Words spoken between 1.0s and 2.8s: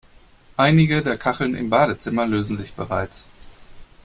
der Kacheln im Badezimmer lösen sich